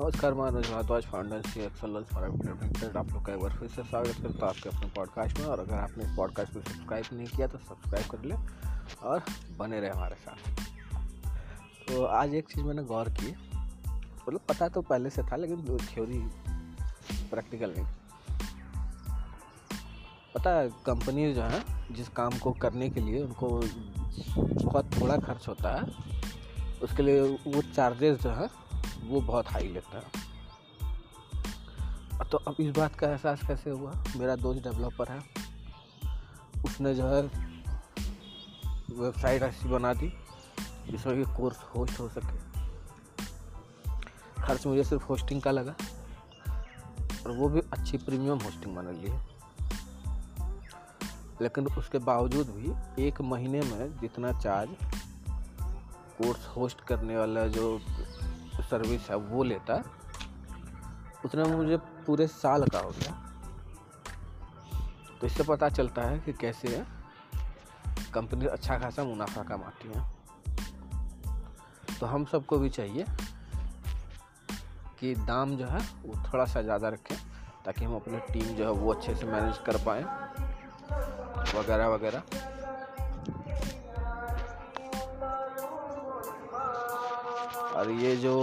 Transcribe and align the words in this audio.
नमस्कार, 0.00 0.34
मैं 0.34 0.44
Anuj 0.44 0.70
Bhardwaj 0.70 1.02
founder 1.02 1.42
C 1.42 1.60
Excel 1.60 1.90
limited 1.90 2.96
आप 2.96 3.12
लोग 3.12 3.24
का 3.26 3.32
एक 3.32 3.40
बार 3.40 3.50
फिर 3.50 3.68
से 3.68 3.82
स्वागत 3.82 4.16
करता 4.22 4.46
हूँ 4.46 4.48
आपके 4.48 4.68
अपने 4.68 4.88
पॉडकास्ट 4.96 5.38
में। 5.38 5.46
और 5.46 5.60
अगर 5.60 5.74
आपने 5.74 6.04
इस 6.04 6.10
पॉडकास्ट 6.16 6.52
को 6.54 6.60
सब्सक्राइब 6.60 7.04
नहीं 7.12 7.26
किया 7.26 7.46
तो 7.46 7.58
सब्सक्राइब 7.58 8.06
कर 8.10 8.24
ले 8.24 8.34
और 9.02 9.22
बने 9.58 9.80
रहे 9.80 9.90
हमारे 9.90 10.16
साथ। 10.16 10.50
तो 11.88 12.04
आज 12.04 12.34
एक 12.34 12.48
चीज़ 12.48 12.64
मैंने 12.64 12.82
गौर 12.82 13.08
की 13.10 13.30
मतलब 13.30 14.40
पता 14.48 14.68
तो 14.68 14.82
पहले 14.82 15.10
से 15.10 15.22
था, 15.22 15.36
लेकिन 15.36 15.78
थ्योरी 15.78 16.18
प्रैक्टिकल 17.30 17.74
नहीं। 17.76 17.86
पता 20.34 20.66
कंपनी 20.86 21.32
जो 21.34 21.42
है, 21.42 21.62
जिस 21.92 22.08
काम 22.08 22.38
को 22.38 22.52
करने 22.52 22.90
के 22.90 23.00
लिए 23.00 23.22
उनको 23.22 23.48
बहुत 24.64 25.00
थोड़ा 25.00 25.16
खर्च 25.16 25.48
होता 25.48 25.74
है, 25.74 25.82
उसके 26.82 27.02
लिए 27.02 27.20
वो 27.46 27.62
चार्जेस 27.62 28.20
जो 28.20 28.30
है 28.30 28.65
वो 29.06 29.20
बहुत 29.20 29.52
हाई 29.52 29.68
लेता 29.68 29.96
है। 29.98 30.26
तो 32.30 32.38
अब 32.38 32.56
इस 32.60 32.76
बात 32.76 32.94
का 32.94 33.08
एहसास 33.08 33.40
कैसे 33.46 33.70
हुआ? 33.70 34.04
मेरा 34.16 34.36
दोस्त 34.36 34.62
डेवलपर 34.62 35.08
है। 35.08 35.20
उसने 36.64 36.94
जो 36.94 37.06
है 37.06 37.22
वेबसाइट 38.90 39.42
ऐसी 39.42 39.68
बना 39.68 39.94
दी, 39.94 40.12
जिसमें 40.90 41.24
कि 41.24 41.36
कोर्स 41.36 41.62
होस्ट 41.62 42.00
हो 42.00 42.08
सके। 42.08 42.56
खर्च 44.42 44.66
मुझे 44.66 44.84
सिर्फ़ 44.84 45.04
होस्टिंग 45.04 45.42
का 45.42 45.50
लगा। 45.50 45.74
और 47.26 47.36
वो 47.36 47.48
भी 47.48 47.60
अच्छी 47.60 47.98
प्रीमियम 47.98 48.38
होस्टिंग 48.38 48.76
बना 48.76 48.90
ली 48.90 49.08
है। 49.08 49.36
लेकिन 51.42 51.66
उसके 51.66 51.98
बावजूद 51.98 52.46
भी 52.46 53.04
एक 53.06 53.20
महीने 53.20 53.60
में 53.60 53.98
जितना 53.98 54.40
चार्ज 54.40 54.70
कोर्स 56.18 56.48
होस्ट 56.48 56.80
करने 56.80 57.16
वाला 57.16 57.46
जो 57.46 57.80
सर्विस 58.62 59.10
है, 59.10 59.16
वो 59.16 59.42
लेता। 59.42 59.82
उतने 61.24 61.44
मुझे 61.44 61.76
पूरे 61.76 62.26
साल 62.26 62.64
का 62.64 62.78
हो 62.78 62.90
गया। 62.90 63.22
तो 65.20 65.26
इससे 65.26 65.42
पता 65.42 65.68
चलता 65.68 66.02
है 66.02 66.18
कि 66.18 66.32
कैसे 66.32 66.68
है 66.68 66.86
कंपनी 68.14 68.46
अच्छा 68.46 68.78
खासा 68.78 69.04
मुनाफा 69.04 69.42
कमाती 69.42 69.88
है। 69.88 70.04
तो 72.00 72.06
हम 72.06 72.24
सबको 72.24 72.58
भी 72.58 72.68
चाहिए 72.68 73.04
कि 75.00 75.14
दाम 75.14 75.56
जो 75.56 75.66
है, 75.66 75.78
वो 75.78 76.22
थोड़ा 76.32 76.44
सा 76.44 76.62
ज़्यादा 76.62 76.88
रखें, 76.88 77.16
ताकि 77.64 77.84
हम 77.84 77.96
अपने 77.96 78.18
टीम 78.18 78.56
जो 78.56 78.64
है, 78.64 78.70
वो 78.70 78.92
अच्छे 78.92 79.14
से 79.14 79.26
मैनेज 79.26 79.58
कर 79.58 79.76
पाएँ, 79.76 80.04
वगैरह 81.60 81.88
वगैरह। 81.88 82.22
और 87.76 87.90
ये 87.90 88.16
जो 88.16 88.34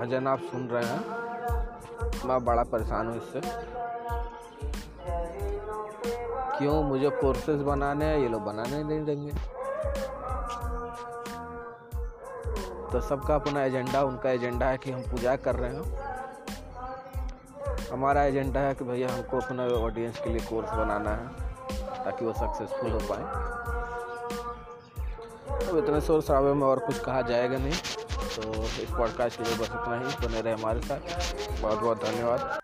भजन 0.00 0.26
आप 0.26 0.38
सुन 0.40 0.68
रहे 0.68 0.84
हैं, 0.84 1.04
मैं 2.26 2.44
बड़ा 2.44 2.62
परेशान 2.62 3.06
हूँ 3.06 3.16
इससे। 3.16 3.40
क्यों? 6.58 6.82
मुझे 6.82 7.10
कोर्सेज 7.10 7.62
बनाने 7.62 8.04
हैं, 8.04 8.18
ये 8.18 8.28
लोग 8.28 8.42
बनाने 8.42 8.82
नहीं 8.82 9.04
देंगे। 9.04 9.32
तो 12.92 13.00
सबका 13.00 13.34
अपना 13.34 13.64
एजेंडा 13.64 14.02
उनका 14.02 14.30
एजेंडा 14.30 14.66
है 14.66 14.78
कि 14.78 14.90
हम 14.90 15.00
पूजा 15.00 15.36
कर 15.36 15.54
रहे 15.54 15.74
हैं। 15.74 15.82
हमारा 17.92 18.22
एजेंडा 18.24 18.60
है 18.60 18.74
कि 18.74 18.84
भैया 18.84 19.08
हमको 19.12 19.40
अपना 19.40 19.66
ऑडियंस 19.66 20.20
के 20.20 20.30
लिए 20.30 20.40
कोर्स 20.40 20.70
बनाना 20.70 21.10
है, 21.10 21.26
ताकि 22.04 22.24
वो 22.24 22.32
सक्सेसफुल 22.32 22.90
हो 22.90 22.98
पाए। 22.98 23.24
तो 25.66 25.78
इतने 25.78 26.00
शोर 26.00 26.20
शराबे 26.22 26.52
में 26.52 26.66
और 26.66 26.78
कुछ 26.78 26.98
कहा 26.98 27.22
जाएगा 27.22 27.58
नहीं। 27.58 28.03
तो 28.24 28.64
इस 28.64 28.90
पॉडकास्ट 28.90 29.38
के 29.38 29.44
लिए 29.44 29.54
बस 29.54 29.66
इतना 29.66 30.00
ही। 30.00 30.26
बने 30.26 30.40
रहे 30.40 30.52
हमारे 30.52 30.80
साथ। 30.80 30.98
बहुत 31.62 31.78
बहुत 31.78 32.04
धन्यवाद। 32.04 32.63